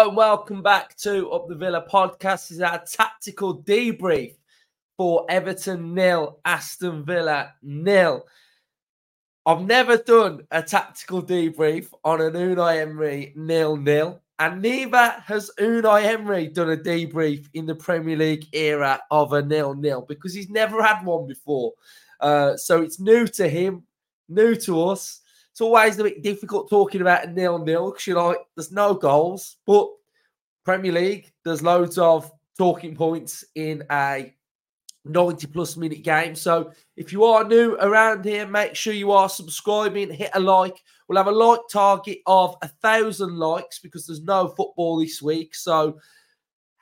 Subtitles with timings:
[0.00, 2.48] And welcome back to Up the Villa podcast.
[2.48, 4.34] This is our tactical debrief
[4.96, 8.24] for Everton nil, Aston Villa nil.
[9.44, 15.50] I've never done a tactical debrief on an Unai Emery nil nil, and neither has
[15.58, 20.32] Unai Emery done a debrief in the Premier League era of a nil nil because
[20.32, 21.74] he's never had one before.
[22.20, 23.82] Uh, so it's new to him,
[24.30, 25.20] new to us.
[25.52, 28.94] It's always a bit difficult talking about a nil nil because you know there's no
[28.94, 29.88] goals, but
[30.64, 34.34] Premier League there's loads of talking points in a
[35.04, 36.34] 90 plus minute game.
[36.34, 40.82] So if you are new around here, make sure you are subscribing, hit a like.
[41.08, 45.54] We'll have a like target of a thousand likes because there's no football this week.
[45.54, 45.98] So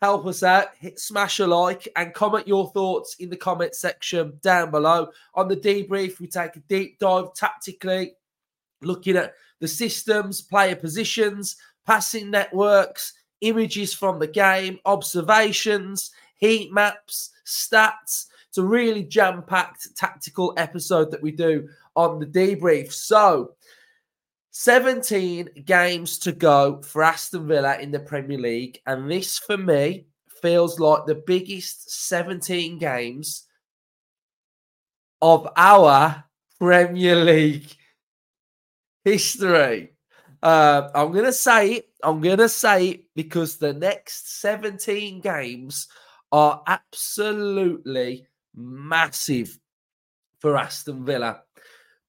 [0.00, 4.38] help us out, hit smash a like and comment your thoughts in the comment section
[4.42, 5.08] down below.
[5.34, 8.12] On the debrief, we take a deep dive tactically
[8.82, 17.30] looking at the systems, player positions, passing networks, images from the game, observations, heat maps,
[17.46, 18.26] stats.
[18.48, 22.92] It's a really jam packed tactical episode that we do on the debrief.
[22.92, 23.54] So,
[24.52, 28.80] 17 games to go for Aston Villa in the Premier League.
[28.86, 30.06] And this, for me,
[30.42, 33.44] feels like the biggest 17 games
[35.20, 36.24] of our
[36.58, 37.76] Premier League
[39.08, 39.92] history.
[40.42, 41.88] Uh, I'm to say it.
[42.02, 45.88] I'm to say it because the next 17 games
[46.30, 49.58] are absolutely massive
[50.40, 51.42] for Aston Villa.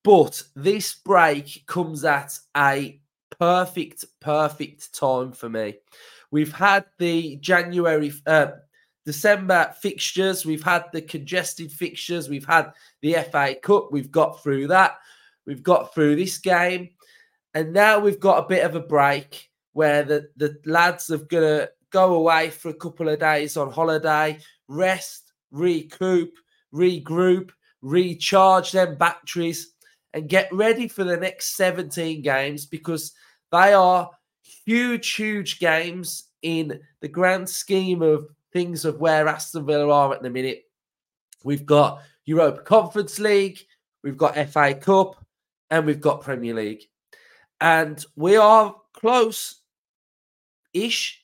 [0.04, 3.02] But this break comes at a
[3.40, 5.76] perfect, perfect time for me.
[6.32, 8.52] We've had the January, uh,
[9.06, 14.68] December fixtures, we've had the congested fixtures, we've had the FA Cup, we've got through
[14.68, 14.98] that.
[15.46, 16.90] We've got through this game,
[17.54, 21.44] and now we've got a bit of a break where the, the lads are going
[21.44, 26.34] to go away for a couple of days on holiday, rest, recoup,
[26.74, 29.74] regroup, recharge them batteries,
[30.14, 33.14] and get ready for the next 17 games because
[33.52, 34.10] they are
[34.66, 40.22] huge, huge games in the grand scheme of things of where Aston Villa are at
[40.22, 40.64] the minute.
[41.44, 43.60] We've got Europa Conference League,
[44.04, 45.24] we've got FA Cup,
[45.70, 46.84] and we've got Premier League.
[47.62, 49.62] And we are close
[50.74, 51.24] ish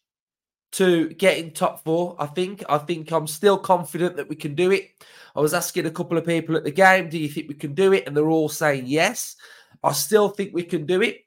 [0.73, 2.15] to getting top four.
[2.19, 2.63] I think.
[2.67, 4.91] I think I'm still confident that we can do it.
[5.35, 7.73] I was asking a couple of people at the game, do you think we can
[7.73, 8.07] do it?
[8.07, 9.35] And they're all saying yes.
[9.83, 11.21] I still think we can do it.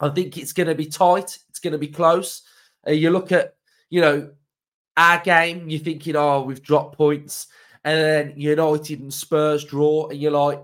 [0.00, 1.38] I think it's going to be tight.
[1.48, 2.42] It's going to be close.
[2.86, 3.56] Uh, you look at,
[3.90, 4.30] you know,
[4.96, 7.46] our game, you're thinking, oh, we've dropped points.
[7.84, 10.62] And then United and Spurs draw, and you're like,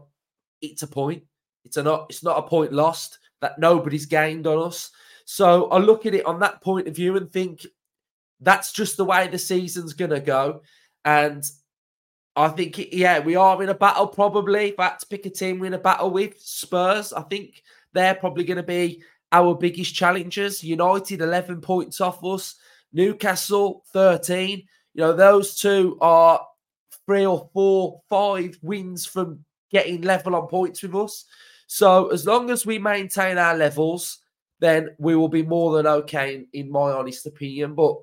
[0.63, 1.23] it's a point.
[1.65, 4.91] It's not it's not a point lost that nobody's gained on us.
[5.25, 7.67] So I look at it on that point of view and think
[8.41, 10.63] that's just the way the season's gonna go.
[11.05, 11.45] And
[12.37, 14.71] I think yeah, we are in a battle probably.
[14.71, 17.63] If I had to pick a team we're in a battle with Spurs, I think
[17.93, 20.65] they're probably to be our biggest challengers.
[20.65, 22.57] United 11 points off us,
[22.93, 24.59] Newcastle 13.
[24.95, 26.45] You know, those two are
[27.07, 31.25] three or four, five wins from getting level on points with us.
[31.73, 34.19] So as long as we maintain our levels,
[34.59, 37.77] then we will be more than okay, in, my honest opinion.
[37.77, 37.95] But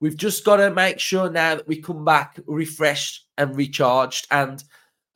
[0.00, 4.26] we've just got to make sure now that we come back refreshed and recharged.
[4.30, 4.62] And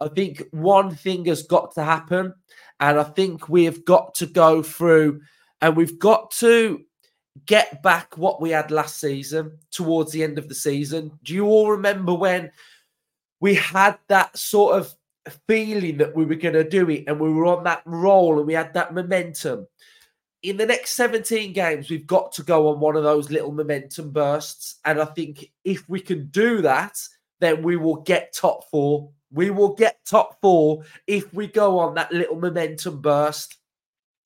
[0.00, 2.32] I think one thing has got to happen.
[2.80, 5.20] And I think we've got to go through
[5.60, 6.84] and we've got to
[7.44, 11.10] get back what we had last season towards the end of the season.
[11.22, 12.50] Do you all remember when
[13.41, 14.94] we had that sort of
[15.48, 18.47] feeling that we were going to do it and we were on that roll and
[18.47, 19.66] we had that momentum.
[20.42, 24.10] In the next 17 games, we've got to go on one of those little momentum
[24.10, 24.76] bursts.
[24.84, 26.98] And I think if we can do that,
[27.41, 29.11] then we will get top four.
[29.32, 33.56] We will get top four if we go on that little momentum burst.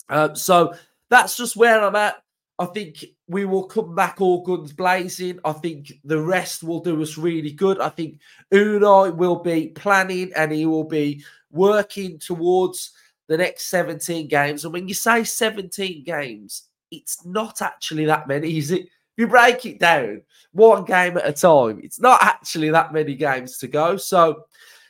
[0.08, 0.74] Um, so
[1.08, 2.22] that's just where I'm at.
[2.60, 5.40] I think we will come back all guns blazing.
[5.46, 7.80] I think the rest will do us really good.
[7.80, 8.20] I think
[8.52, 12.92] Unai will be planning and he will be working towards
[13.28, 14.64] the next 17 games.
[14.64, 18.82] And when you say 17 games, it's not actually that many, is it?
[18.82, 20.20] If you break it down
[20.52, 23.96] one game at a time, it's not actually that many games to go.
[23.96, 24.44] So,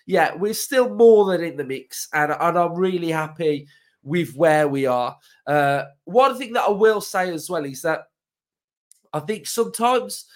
[0.06, 2.08] yeah, we're still more than in the mix.
[2.12, 3.68] And, and I'm really happy
[4.02, 5.16] with where we are.
[5.46, 8.04] Uh, one thing that I will say as well is that
[9.12, 10.26] I think sometimes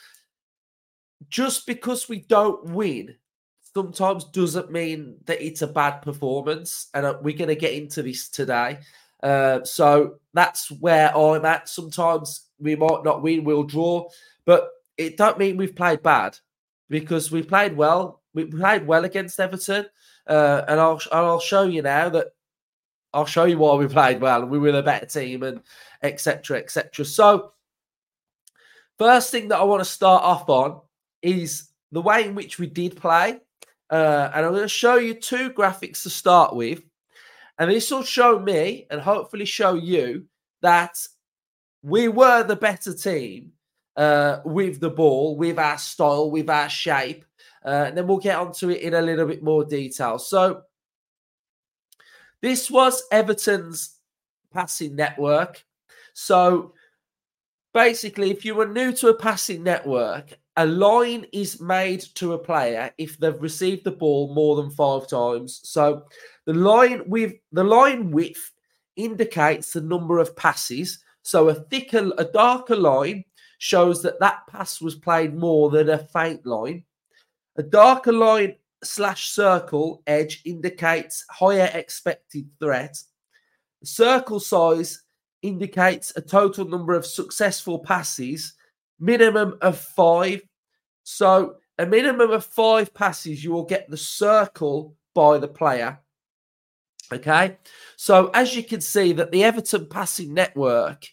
[1.28, 3.14] just because we don't win,
[3.75, 6.88] sometimes doesn't mean that it's a bad performance.
[6.94, 8.78] And uh, we're going to get into this today.
[9.22, 11.69] Uh, so that's where I'm at.
[11.69, 14.08] Sometimes we might not win, we'll draw,
[14.44, 16.38] but it don't mean we've played bad
[16.88, 18.22] because we played well.
[18.34, 19.87] We played well against Everton,
[20.26, 22.28] uh, and I'll I'll show you now that
[23.14, 25.62] I'll show you why we played well and we were the better team and
[26.02, 26.58] etc.
[26.58, 27.05] etc.
[27.05, 27.52] So
[28.99, 30.81] first thing that I want to start off on
[31.22, 33.38] is the way in which we did play,
[33.88, 36.82] uh, and I'm going to show you two graphics to start with,
[37.58, 40.26] and this will show me and hopefully show you
[40.61, 40.99] that
[41.82, 43.52] we were the better team
[43.96, 47.25] uh, with the ball, with our style, with our shape.
[47.64, 50.19] Uh, and then we'll get onto it in a little bit more detail.
[50.19, 50.62] So,
[52.44, 53.96] this was Everton's
[54.52, 55.64] passing network.
[56.12, 56.75] So,
[57.73, 62.38] basically, if you were new to a passing network, a line is made to a
[62.38, 65.62] player if they've received the ball more than five times.
[65.64, 66.05] So,
[66.44, 68.52] the line with the line width
[68.97, 70.99] indicates the number of passes.
[71.23, 73.25] So, a thicker, a darker line
[73.56, 76.85] shows that that pass was played more than a faint line.
[77.56, 82.97] A darker line slash circle edge indicates higher expected threat.
[83.83, 85.03] circle size
[85.43, 88.55] indicates a total number of successful passes,
[88.99, 90.41] minimum of five.
[91.03, 95.99] So, a minimum of five passes, you will get the circle by the player.
[97.13, 97.59] Okay,
[97.97, 101.07] so as you can see, that the Everton passing network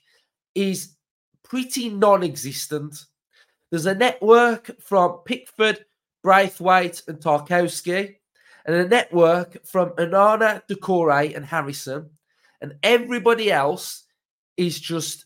[0.55, 0.95] is
[1.43, 2.95] pretty non existent.
[3.69, 5.85] There's a network from Pickford,
[6.23, 8.15] Branthwaite, and Tarkowski,
[8.65, 12.09] and a network from Onana, Doucouré, and Harrison.
[12.61, 14.03] And everybody else
[14.57, 15.25] is just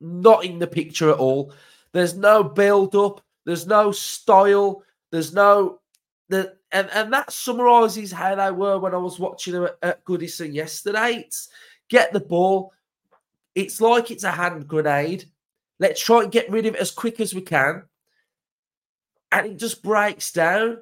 [0.00, 1.52] not in the picture at all.
[1.92, 5.80] There's no build up, there's no style, there's no
[6.28, 10.04] the and, and that summarizes how they were when I was watching them at, at
[10.04, 11.24] Goodison yesterday.
[11.26, 11.48] It's
[11.88, 12.72] get the ball,
[13.54, 15.24] it's like it's a hand grenade.
[15.80, 17.84] Let's try and get rid of it as quick as we can.
[19.32, 20.78] And it just breaks down.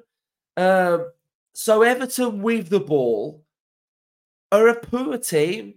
[0.55, 1.09] Um,
[1.53, 3.43] so Everton with the ball
[4.51, 5.75] are a poor team.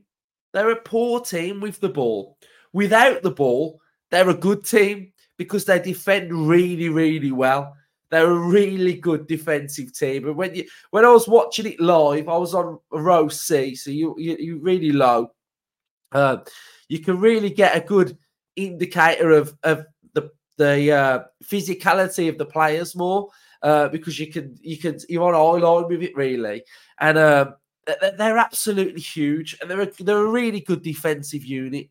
[0.53, 2.37] They're a poor team with the ball.
[2.73, 3.81] Without the ball,
[4.11, 7.75] they're a good team because they defend really, really well.
[8.11, 10.27] They're a really good defensive team.
[10.27, 13.91] And when you when I was watching it live, I was on row C, so
[13.91, 15.31] you you, you really low.
[16.11, 16.39] Uh,
[16.89, 18.19] you can really get a good
[18.57, 19.87] indicator of of
[20.61, 23.31] the uh, physicality of the players more
[23.63, 26.63] uh, because you can you can you're on eye line with it really,
[27.01, 27.55] and um,
[27.87, 31.89] they're absolutely huge and they're a, they're a really good defensive unit.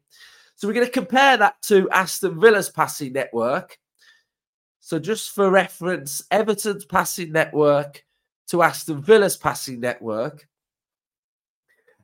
[0.55, 3.79] So we're going to compare that to Aston Villa's passing network.
[4.79, 8.03] So just for reference, Everton's passing network
[8.49, 10.47] to Aston Villa's passing network.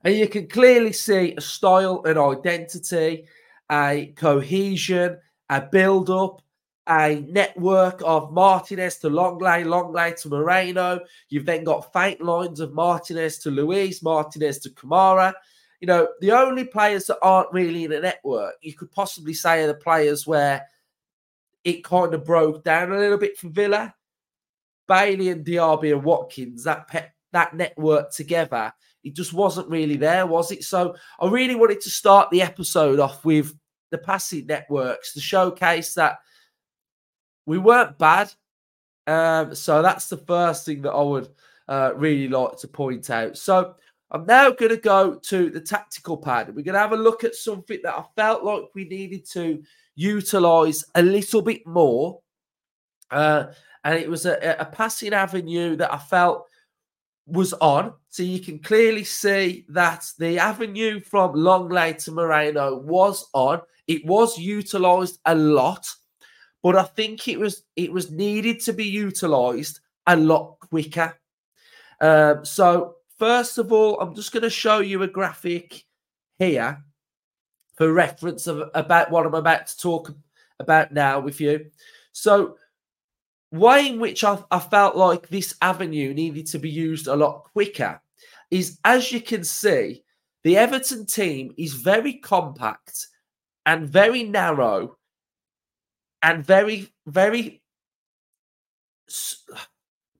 [0.04, 3.26] And you can clearly see a style an identity,
[3.72, 5.18] a cohesion,
[5.50, 6.42] a build up,
[6.88, 11.00] a network of Martinez to Lenglet, Lenglet to Moreno.
[11.30, 15.34] You've then got faint lines of Martinez to Luiz, Martinez to Kamara.
[15.82, 19.64] You know, the only players that aren't really in a network, you could possibly say
[19.64, 20.66] are the players where
[21.64, 23.94] it kind of broke down a little bit for Villa.
[24.88, 28.72] Bailey and Diaby and Watkins, that pe- that network together
[29.06, 30.64] it just wasn't really there, was it?
[30.64, 33.56] So I really wanted to start the episode off with
[33.92, 36.18] the passing networks to showcase that
[37.46, 38.32] we weren't bad.
[39.08, 41.30] Um, so that's the first thing that I would
[41.68, 43.38] uh, really like to point out.
[43.38, 43.76] So
[44.12, 46.48] I'm now going to go to the tactical pad.
[46.48, 49.62] We're going to have a look at something that I felt like we needed to
[49.96, 52.22] utilize a little bit more.
[53.12, 53.48] Uh,
[53.84, 56.48] and it was a, a passing avenue that I felt
[57.28, 57.94] was on.
[58.10, 63.62] So you can clearly see that the avenue from Lenglet to Moreno was on.
[63.88, 65.88] It was utilized a lot,
[66.66, 71.16] but I think it was it was needed to be utilized a lot quicker.
[72.02, 75.84] Um, so first of all, I'm just going to show you a graphic
[76.40, 76.84] here
[77.76, 80.12] for reference of about what I'm about to talk
[80.60, 81.70] about now with you.
[82.14, 82.58] So
[83.52, 87.44] way in which I, I felt like this avenue needed to be used a lot
[87.54, 88.02] quicker
[88.50, 90.04] is as you can see,
[90.44, 93.06] the Everton team is very compact
[93.68, 94.98] and very narrow
[96.22, 97.62] and very, very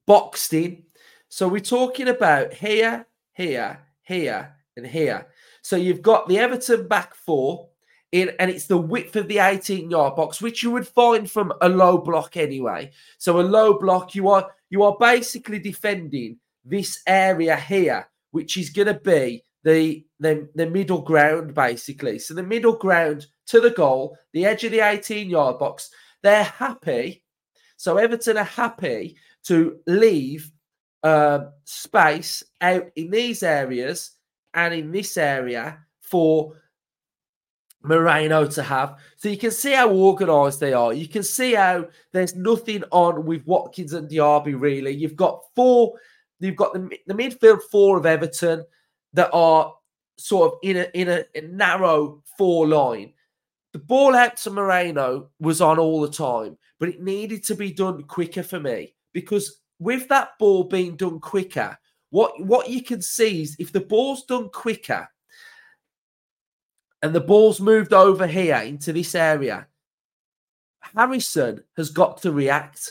[0.06, 0.84] boxed in.
[1.30, 5.28] So we're talking about here, here, here, and here.
[5.62, 7.70] So you've got the Everton back four,
[8.12, 11.52] in, and it's the width of the 18 yard box, which you would find from
[11.62, 12.92] a low block anyway.
[13.18, 18.70] So a low block, you are you are basically defending this area here, which is
[18.70, 22.20] going to be the, the the middle ground basically.
[22.20, 25.90] So the middle ground to the goal, the edge of the 18 yard box.
[26.24, 27.24] They're happy.
[27.76, 30.52] So Everton are happy to leave
[31.04, 34.12] uh, space out in these areas
[34.54, 36.62] and in this area for
[37.82, 38.98] Moreno to have.
[39.18, 40.94] So you can see how organised they are.
[40.94, 44.92] You can see how there's nothing on with Watkins and Diaby, really.
[44.92, 46.00] You've got four,
[46.40, 48.64] you've got the, the midfield four of Everton
[49.16, 49.74] that are
[50.18, 53.14] sort of in a in a, a narrow four line.
[53.74, 57.72] The ball out to Moreno was on all the time, but it needed to be
[57.72, 61.78] done quicker for me because with that ball being done quicker,
[62.10, 65.08] what what you can see is if the ball's done quicker
[67.02, 69.68] and the ball's moved over here into this area,
[70.96, 72.90] Harrison has got to react.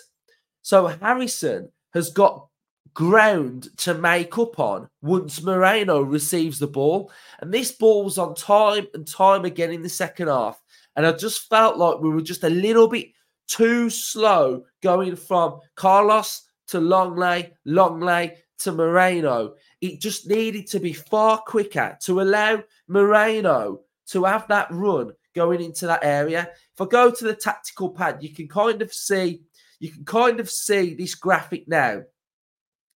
[0.62, 2.48] So Harrison has got
[2.94, 7.10] ground to make up on once Moreno receives the ball.
[7.40, 10.62] And this ball was on time and time again in the second half.
[10.96, 13.08] And I just felt like we were just a little bit
[13.48, 19.54] too slow going from Carlos to Lenglet, Lenglet to Moreno.
[19.80, 25.60] It just needed to be far quicker to allow Moreno to have that run going
[25.60, 26.48] into that area.
[26.72, 29.42] If I go to the tactical pad, you can kind of see
[29.80, 32.04] you can kind of see this graphic now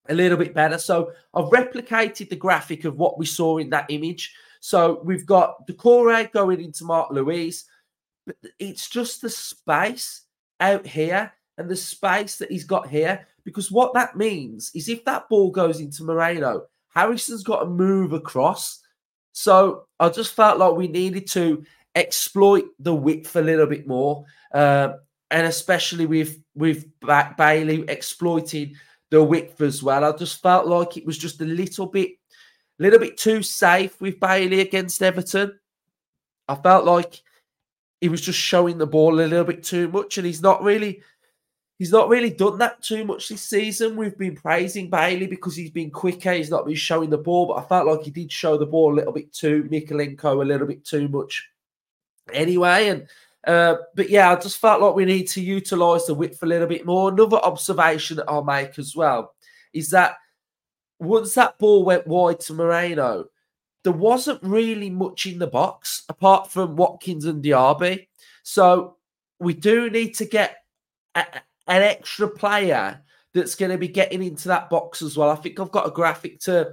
[0.09, 0.79] a little bit better.
[0.79, 4.35] So I've replicated the graphic of what we saw in that image.
[4.61, 7.65] So we've got Doucouré going into Mark Luiz,
[8.27, 10.23] but it's just the space
[10.61, 13.27] out here and the space that he's got here.
[13.45, 18.13] Because what that means is if that ball goes into Moreno, Harrison's got to move
[18.13, 18.81] across.
[19.33, 24.25] So I just felt like we needed to exploit the width a little bit more,
[24.53, 24.95] uh,
[25.31, 28.75] and especially with with ba- Bailey exploiting
[29.11, 30.05] the width as well.
[30.05, 32.13] I just felt like it was just a little bit,
[32.79, 35.59] a little bit too safe with Bailey against Everton.
[36.49, 37.23] I felt like
[38.01, 41.03] he was just showing the ball a little bit too much, and he's not really
[41.79, 43.97] he's not really done that too much this season.
[43.97, 47.65] We've been praising Bailey because he's been quicker, he's not been showing the ball, but
[47.65, 50.67] I felt like he did show the ball a little bit too Mykolenko a little
[50.67, 51.49] bit too much
[52.33, 52.89] anyway.
[52.89, 53.09] And
[53.47, 56.67] uh, but yeah, I just felt like we need to utilize the width a little
[56.67, 57.11] bit more.
[57.11, 59.35] Another observation that I'll make as well
[59.73, 60.17] is that
[60.99, 63.27] once that ball went wide to Moreno,
[63.85, 68.09] there wasn't really much in the box apart from Watkins and Diaby.
[68.43, 68.97] So
[69.39, 70.57] we do need to get
[71.15, 71.25] a,
[71.69, 73.01] an extra player
[73.35, 75.31] that's going to be getting into that box as well.
[75.31, 76.73] I think I've got a graphic to,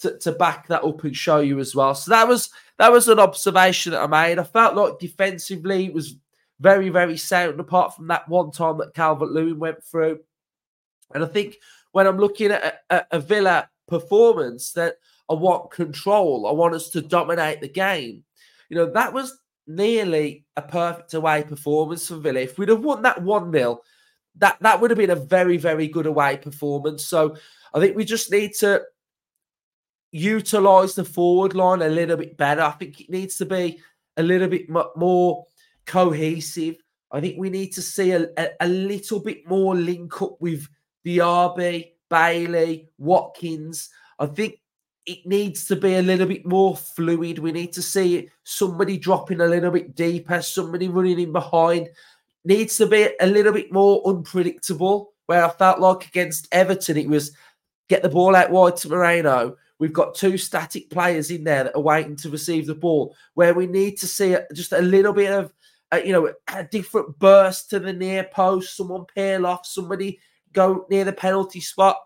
[0.00, 1.94] to to back that up and show you as well.
[1.94, 4.38] So that was that was an observation that I made.
[4.38, 6.16] I felt like defensively it was
[6.60, 10.20] very very sound apart from that one time that Calvert Lewin went through.
[11.12, 11.56] And I think
[11.92, 14.96] when I'm looking at a, a Villa performance that
[15.28, 18.24] I want control, I want us to dominate the game.
[18.68, 22.40] You know that was nearly a perfect away performance for Villa.
[22.40, 23.80] If we'd have won that 1 0,
[24.36, 27.06] that that would have been a very very good away performance.
[27.06, 27.36] So
[27.72, 28.82] I think we just need to
[30.14, 32.62] utilize the forward line a little bit better.
[32.62, 33.80] I think it needs to be
[34.16, 35.44] a little bit more
[35.86, 36.76] cohesive.
[37.10, 40.68] I think we need to see a, a, a little bit more link up with
[41.04, 43.90] Diaby, Bailey, Watkins.
[44.20, 44.60] I think
[45.04, 47.40] it needs to be a little bit more fluid.
[47.40, 51.88] We need to see somebody dropping a little bit deeper, somebody running in behind
[52.44, 55.12] needs to be a little bit more unpredictable.
[55.26, 57.32] Where I felt like against Everton, it was
[57.88, 59.56] get the ball out wide to Moreno.
[59.78, 63.16] We've got two static players in there that are waiting to receive the ball.
[63.34, 65.52] Where we need to see just a little bit of,
[65.92, 68.76] uh, you know, a different burst to the near post.
[68.76, 69.66] Someone peel off.
[69.66, 70.20] Somebody
[70.52, 71.96] go near the penalty spot.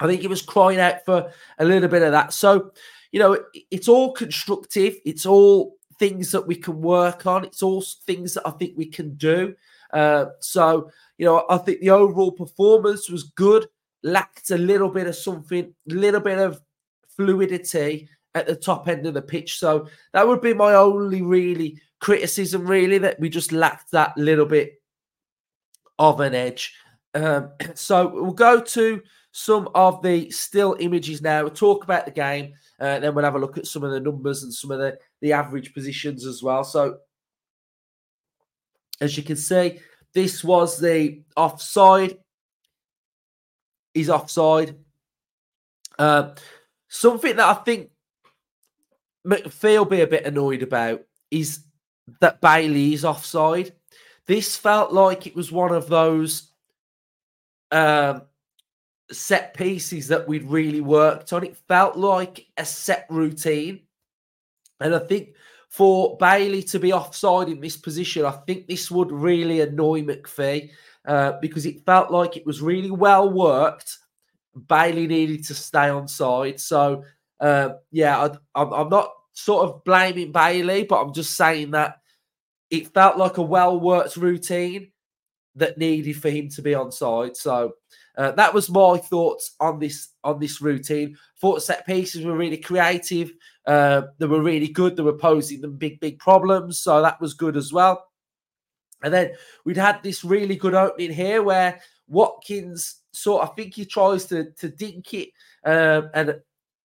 [0.00, 2.32] I think he was crying out for a little bit of that.
[2.32, 2.72] So,
[3.12, 3.38] you know,
[3.70, 4.96] it's all constructive.
[5.04, 7.44] It's all things that we can work on.
[7.44, 9.54] It's all things that I think we can do.
[9.92, 13.66] Uh, so, you know, I think the overall performance was good,
[14.02, 16.60] lacked a little bit of something, a little bit of
[17.16, 19.58] fluidity at the top end of the pitch.
[19.58, 24.46] So that would be my only really criticism, really, that we just lacked that little
[24.46, 24.74] bit
[25.98, 26.74] of an edge.
[27.14, 31.42] Um, so we'll go to some of the still images now.
[31.42, 32.54] We'll talk about the game.
[32.78, 34.98] Uh, then we'll have a look at some of the numbers and some of the,
[35.22, 36.62] the average positions as well.
[36.62, 36.98] So,
[39.00, 39.80] as you can see,
[40.12, 42.18] this was the offside.
[43.94, 44.76] He's offside.
[45.98, 46.34] Uh,
[46.88, 47.90] something that I think
[49.26, 51.60] MacPhee will be a bit annoyed about is
[52.20, 53.72] that Bailey is offside.
[54.26, 56.50] This felt like it was one of those
[57.72, 58.22] um,
[59.10, 61.44] set pieces that we'd really worked on.
[61.44, 63.80] It felt like a set routine.
[64.80, 65.30] And I think
[65.68, 70.70] for Bailey to be offside in this position, I think this would really annoy MacPhee
[71.06, 73.98] uh, because it felt like it was really well worked.
[74.68, 76.60] Bailey needed to stay on side.
[76.60, 77.04] So,
[77.40, 81.98] uh, yeah, I, I'm not sort of blaming Bailey, but I'm just saying that
[82.70, 84.90] it felt like a well worked routine
[85.54, 87.36] that needed for him to be on side.
[87.36, 87.74] So,
[88.16, 91.16] uh, that was my thoughts on this on this routine.
[91.40, 93.32] Thought set pieces were really creative.
[93.66, 94.96] Uh, they were really good.
[94.96, 96.78] They were posing them big, big problems.
[96.78, 98.06] So that was good as well.
[99.02, 99.32] And then
[99.64, 104.50] we'd had this really good opening here where Watkins sort I think he tries to
[104.52, 105.30] to dink it
[105.64, 106.40] um, and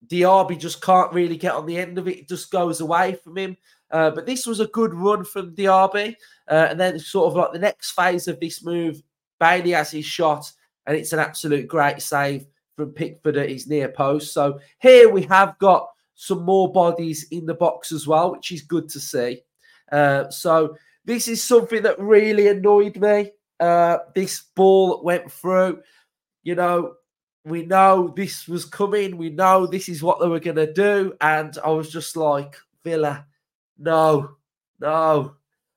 [0.08, 2.20] Diaby just can't really get on the end of it.
[2.20, 3.58] It just goes away from him.
[3.92, 6.16] Uh, but this was a good run from Diaby.
[6.50, 9.02] Uh, and then sort of like the next phase of this move,
[9.40, 10.52] Bailey has his shot
[10.88, 14.34] and it's an absolute great save from Pickford at his near post.
[14.34, 18.62] So here we have got some more bodies in the box as well, which is
[18.62, 19.42] good to see.
[19.92, 20.76] Uh, so
[21.06, 23.32] this is something that really annoyed me.
[23.62, 25.82] Uh, this ball went through.
[26.44, 26.96] You know,
[27.46, 29.18] we know this was coming.
[29.18, 31.14] We know this is what they were going to do.
[31.22, 33.28] And I was just like, Villa,
[33.78, 34.38] no,
[34.80, 35.36] no.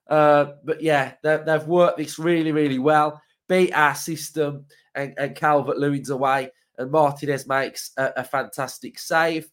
[0.08, 3.20] Uh, but yeah, they, they've worked this really, really well.
[3.48, 4.64] Beat our system
[4.94, 9.50] and, and Calvert Lewin's away, and Martinez makes a, a fantastic save.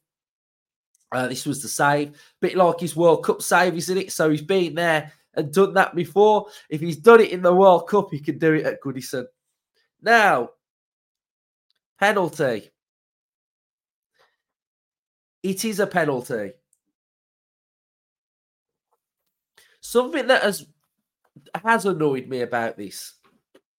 [1.11, 4.11] Uh, this was the save, bit like his World Cup save, isn't it?
[4.13, 6.47] So he's been there and done that before.
[6.69, 9.25] If he's done it in the World Cup, he can do it at Goodison.
[10.01, 10.49] Now,
[11.99, 12.71] penalty.
[15.43, 16.53] It is a penalty.
[19.79, 20.65] Something that has
[21.63, 23.13] has annoyed me about this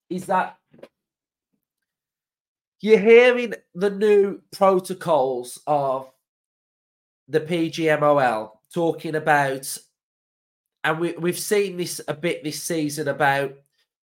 [0.09, 0.56] is that
[2.80, 6.11] you're hearing the new protocols of
[7.28, 9.78] the PGMOL talking about,
[10.84, 13.54] and we, we've seen this a bit this season about,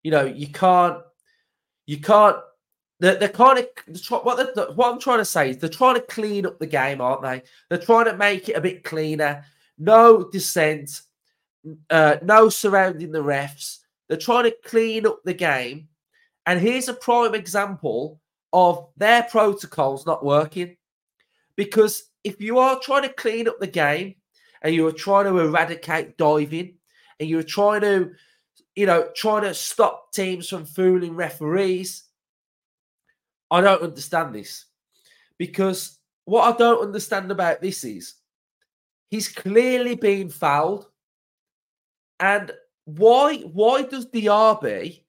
[0.03, 0.97] you know, you can't,
[1.85, 2.37] you can't,
[2.99, 6.01] they're, they're kind of, what, they're, what I'm trying to say is they're trying to
[6.01, 7.43] clean up the game, aren't they?
[7.69, 9.45] They're trying to make it a bit cleaner.
[9.77, 11.01] No dissent,
[11.89, 13.79] uh, no surrounding the refs.
[14.07, 15.87] They're trying to clean up the game.
[16.45, 18.19] And here's a prime example
[18.51, 20.75] of their protocols not working.
[21.55, 24.15] Because if you are trying to clean up the game
[24.61, 26.75] and you are trying to eradicate diving
[27.19, 28.11] and you're trying to,
[28.75, 32.03] you know, trying to stop teams from fooling referees,
[33.51, 34.65] I don't understand this.
[35.37, 38.15] Because what I don't understand about this is
[39.09, 40.87] he's clearly been fouled.
[42.19, 42.51] And
[42.85, 45.01] why why does Diaby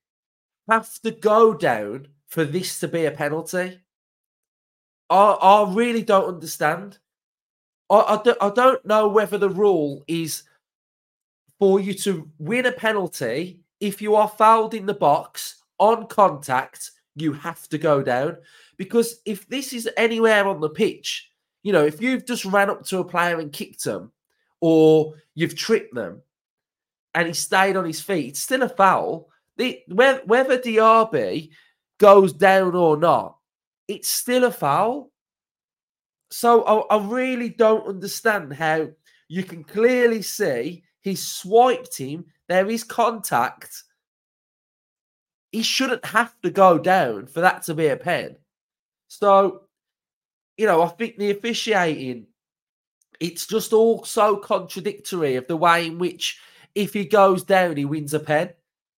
[0.71, 3.81] have to go down for this to be a penalty.
[5.11, 6.99] I, I really don't understand.
[7.91, 10.45] I, I, do, I don't know whether the rule is
[11.59, 16.93] for you to win a penalty if you are fouled in the box on contact,
[17.17, 18.37] you have to go down.
[18.77, 21.31] Because if this is anywhere on the pitch,
[21.63, 24.13] you know, if you've just ran up to a player and kicked them,
[24.61, 26.23] or you've tripped them,
[27.15, 29.29] and he stayed on his feet, it's still a foul.
[29.57, 31.51] The, whether, Diaby
[31.99, 33.37] goes down or not,
[33.89, 35.11] it's still a foul.
[36.31, 38.89] So I, I really don't understand how
[39.29, 42.27] you can clearly see he swiped him.
[42.49, 43.85] There is contact.
[45.53, 48.37] He shouldn't have to go down for that to be a pen.
[49.09, 49.63] So,
[50.57, 52.27] you know, I think the officiating,
[53.19, 56.39] it's just all so contradictory of the way in which
[56.75, 58.51] if he goes down, he wins a pen.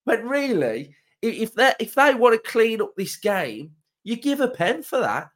[0.04, 3.72] But really, if they if they want to clean up this game,
[4.04, 5.30] you give a pen for that.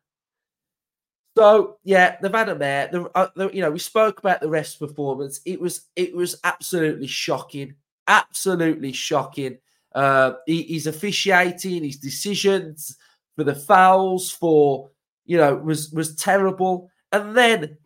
[1.37, 2.88] So yeah, they've had a mare.
[2.90, 5.40] The, uh, the, you know, we spoke about the rest performance.
[5.44, 7.75] It was it was absolutely shocking,
[8.09, 9.59] absolutely shocking.
[9.94, 12.96] Uh, he, he's officiating, his decisions
[13.37, 14.90] for the fouls, for
[15.27, 16.90] you know, was was terrible.
[17.12, 17.77] And then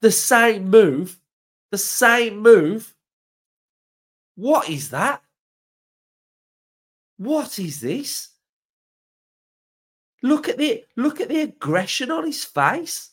[0.00, 1.18] the same move,
[1.70, 2.94] the same move.
[4.36, 5.22] What is that?
[7.16, 8.33] What is this?
[10.24, 13.10] Look at the look at the aggression on his face.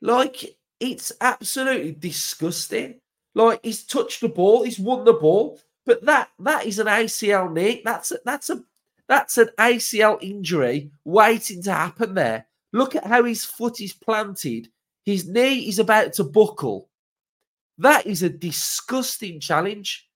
[0.00, 3.00] Like it's absolutely disgusting.
[3.34, 7.52] Like he's touched the ball, he's won the ball, but that that is an ACL
[7.52, 7.82] knee.
[7.84, 8.62] That's a, that's a
[9.08, 12.46] that's an ACL injury waiting to happen there.
[12.72, 14.68] Look at how his foot is planted.
[15.04, 16.88] His knee is about to buckle.
[17.78, 20.08] That is a disgusting challenge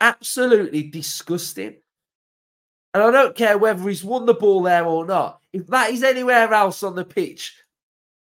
[0.00, 1.76] absolutely disgusting.
[2.96, 5.42] And I don't care whether he's won the ball there or not.
[5.52, 7.54] If that is anywhere else on the pitch,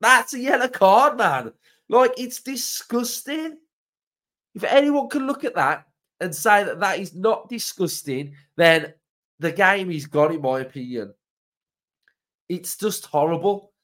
[0.00, 1.52] that's a yellow card, man.
[1.90, 3.58] Like, it's disgusting.
[4.54, 5.84] If anyone can look at that
[6.20, 8.94] and say that that is not disgusting, then
[9.40, 11.12] the game is gone, in my opinion.
[12.48, 13.74] It's just horrible.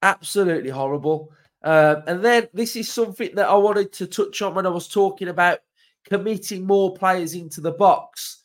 [0.00, 1.30] Absolutely horrible.
[1.62, 4.88] Um, and then this is something that I wanted to touch on when I was
[4.88, 5.58] talking about
[6.08, 8.43] committing more players into the box.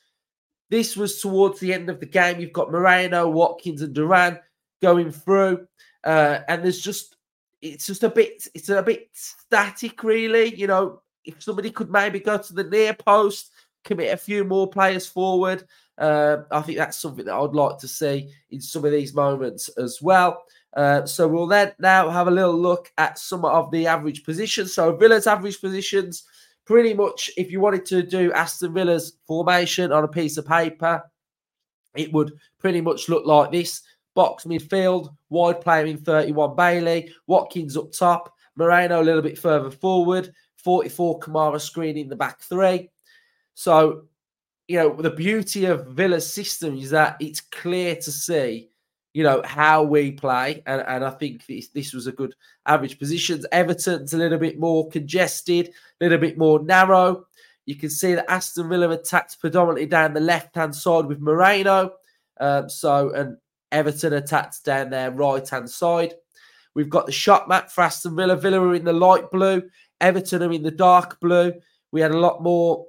[0.70, 2.40] This was towards the end of the game.
[2.40, 4.40] You've got Moreno, Watkins, and Duran
[4.82, 5.68] going through,
[6.04, 7.16] uh, and there's just
[7.62, 10.56] it's just a bit it's a bit static, really.
[10.56, 13.52] You know, if somebody could maybe go to the near post,
[13.84, 15.66] commit a few more players forward,
[15.98, 19.70] uh, I think that's something that I'd like to see in some of these moments
[19.70, 20.44] as well.
[20.74, 24.74] Uh, so we'll then now have a little look at some of the average positions.
[24.74, 26.24] So Villa's average positions,
[26.70, 31.02] pretty much, if you wanted to do Aston Villa's formation on a piece of paper,
[31.96, 33.82] it would pretty much look like this.
[34.14, 39.72] Box midfield, wide player in 31 Bailey, Watkins up top, Moreno a little bit further
[39.72, 42.92] forward, 44 Kamara screening the back three.
[43.56, 44.04] So,
[44.68, 48.69] you know, the beauty of Villa's system is that it's clear to see
[49.14, 50.62] you know, how we play.
[50.66, 53.46] And, and I think this, this was a good average positions.
[53.52, 57.26] Everton's a little bit more congested, a little bit more narrow.
[57.66, 61.94] You can see that Aston Villa attacked predominantly down the left hand side with Moreno.
[62.40, 63.38] Um, so, and
[63.72, 66.14] Everton attacked down their right hand side.
[66.76, 68.36] We've got the shot map for Aston Villa.
[68.36, 69.64] Villa are in the light blue,
[70.02, 71.54] Everton are in the dark blue.
[71.92, 72.86] We had a lot more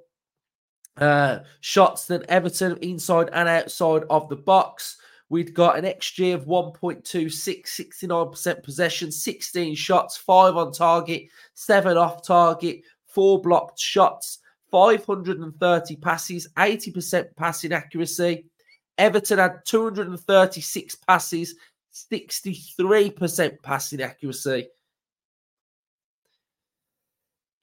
[0.98, 4.98] uh, shots than Everton inside and outside of the box.
[5.30, 7.30] We'd got an XG of 1.26,
[7.64, 14.40] 69% possession, 16 shots, five on target, seven off target, four blocked shots,
[14.72, 18.44] 530 passes, 80% passing accuracy.
[18.98, 21.54] Everton had 236 passes,
[21.94, 24.68] 63% passing accuracy.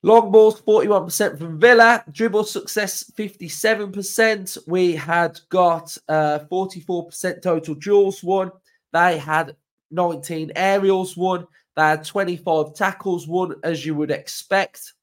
[0.08, 2.02] Long balls, 41% from Villa.
[2.10, 4.58] Dribble success, 57%.
[4.66, 8.52] We had got uh, 44% total duels won.
[8.94, 9.58] They had
[9.92, 11.46] 19 aerials won.
[11.76, 14.94] They had 25 tackles won, as you would expect.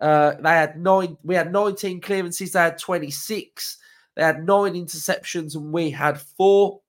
[0.00, 1.18] Uh, they had nine.
[1.22, 2.52] We had 19 clearances.
[2.52, 3.76] They had 26.
[4.14, 6.80] They had nine interceptions, and we had four.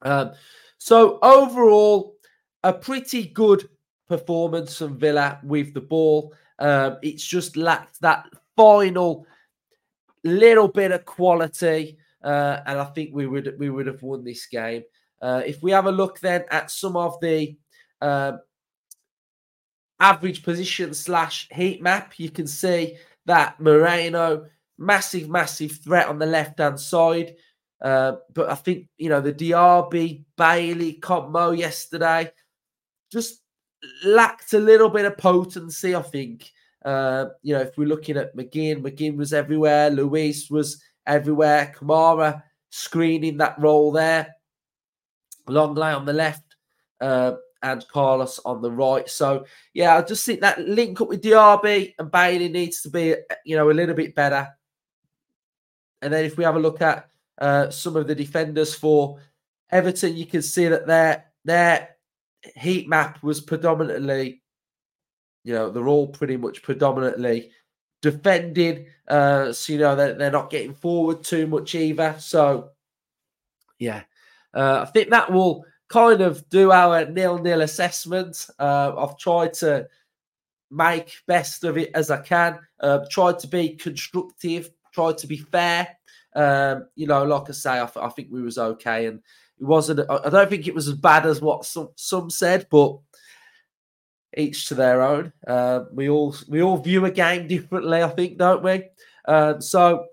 [0.00, 0.32] Um,
[0.78, 2.14] so overall,
[2.64, 3.68] a pretty good
[4.08, 6.32] performance from Villa with the ball.
[6.60, 9.26] Um, it's just lacked that final
[10.22, 14.46] little bit of quality, uh, and I think we would we would have won this
[14.46, 14.82] game.
[15.22, 17.56] Uh, if we have a look then at some of the
[18.00, 18.40] um,
[19.98, 22.96] average position slash heat map, you can see
[23.26, 24.46] that Moreno,
[24.78, 27.36] massive, massive threat on the left hand side.
[27.80, 32.30] Uh, but I think you know the Diaby Bailey combo yesterday
[33.10, 33.40] just
[34.04, 36.50] lacked a little bit of potency, I think.
[36.84, 42.42] Uh, you know, if we're looking at McGinn, McGinn was everywhere, Luiz was everywhere, Kamara
[42.70, 44.34] screening that role there,
[45.48, 46.56] Lenglet on the left,
[47.00, 49.08] uh, and Carlos on the right.
[49.08, 53.14] So, yeah, I just think that link up with Diaby and Bailey needs to be,
[53.44, 54.48] you know, a little bit better.
[56.00, 59.18] And then if we have a look at uh, some of the defenders for
[59.70, 61.96] Everton, you can see that their their
[62.56, 64.42] heat map was predominantly,
[65.44, 67.50] you know, they're all pretty much predominantly
[68.02, 68.86] defending.
[69.08, 72.16] Uh, so, you know, they're, they're not getting forward too much either.
[72.18, 72.70] So,
[73.78, 74.02] yeah,
[74.54, 78.46] uh, I think that will kind of do our nil nil assessment.
[78.58, 79.88] Uh, I've tried to
[80.70, 85.38] make best of it as I can, uh, tried to be constructive, tried to be
[85.38, 85.88] fair.
[86.36, 89.20] Um, you know, like I say, I, I think we was okay, and
[89.60, 90.00] it wasn't.
[90.08, 92.98] I don't think it was as bad as what some some said, but
[94.36, 95.32] each to their own.
[95.46, 98.84] Uh, we all we all view a game differently, I think, don't we?
[99.26, 100.06] Um, so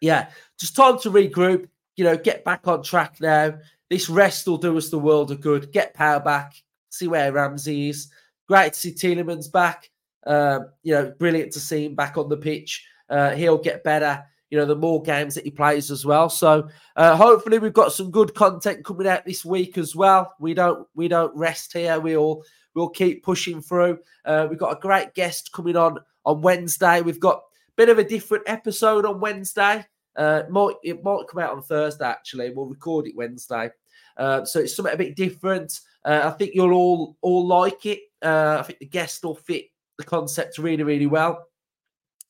[0.00, 1.68] yeah, just time to regroup.
[1.96, 3.54] You know, get back on track now.
[3.88, 5.72] This rest will do us the world of good.
[5.72, 6.54] Get power back.
[6.90, 8.10] See where Ramsey is.
[8.48, 9.90] Great to see Tielemans back.
[10.26, 12.86] Um, you know, brilliant to see him back on the pitch.
[13.08, 16.28] Uh, he'll get better you know, the more games that he plays as well.
[16.28, 20.34] So uh, hopefully we've got some good content coming out this week as well.
[20.38, 21.98] We don't we don't rest here.
[21.98, 24.00] We all we'll keep pushing through.
[24.26, 27.00] Uh, we've got a great guest coming on on Wednesday.
[27.00, 27.40] We've got a
[27.76, 29.86] bit of a different episode on Wednesday.
[30.16, 32.50] Uh, might it might come out on Thursday actually.
[32.50, 33.70] We'll record it Wednesday.
[34.18, 35.80] Uh, so it's something a bit different.
[36.04, 38.00] Uh, I think you'll all all like it.
[38.20, 41.46] Uh, I think the guest will fit the concept really really well.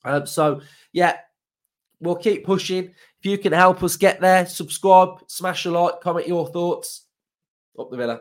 [0.05, 0.61] Um, so
[0.93, 1.17] yeah,
[2.03, 2.85] we'll keep pushing.
[2.85, 7.07] If you can help us get there, subscribe, smash a like, comment your thoughts.
[7.79, 8.21] Up the Villa.